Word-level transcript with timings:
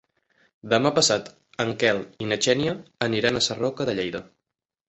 Demà 0.71 0.91
passat 0.95 1.29
en 1.65 1.75
Quel 1.83 2.01
i 2.25 2.31
na 2.31 2.39
Xènia 2.47 2.75
aniran 3.09 3.39
a 3.43 3.47
Sarroca 3.49 3.89
de 3.93 3.97
Lleida. 4.01 4.25